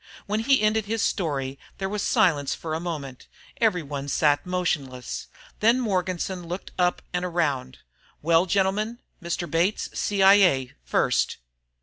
[0.25, 3.27] When he ended his story, there was silence for a moment.
[3.57, 5.27] Everyone sat motionless.
[5.59, 7.77] Then Morganson looked up and around.
[8.23, 8.97] "Well gentlemen?
[9.21, 9.47] Mr.
[9.47, 10.73] Bates, C.I.A.
[10.83, 11.37] first."